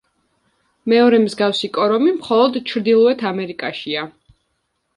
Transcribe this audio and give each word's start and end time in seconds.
მეორე 0.93 1.19
მსგავსი 1.25 1.69
კორომი 1.75 2.15
მხოლოდ 2.17 2.59
ჩრდილოეთ 2.73 3.25
ამერიკაშია. 3.35 4.11